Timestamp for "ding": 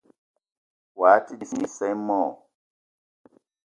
1.39-1.53